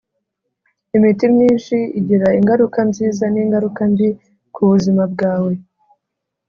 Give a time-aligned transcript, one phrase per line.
[0.97, 4.09] imiti myinshi igira ingaruka nziza n'ingaruka mbi
[4.53, 5.53] ku buzima bwawe.